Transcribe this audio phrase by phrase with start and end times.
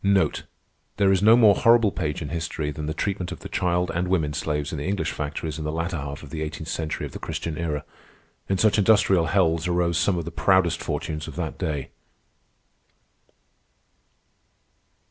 [0.97, 4.07] There is no more horrible page in history than the treatment of the child and
[4.07, 7.11] women slaves in the English factories in the latter half of the eighteenth century of
[7.11, 7.85] the Christian Era.
[8.49, 11.91] In such industrial hells arose some of the proudest fortunes of that day.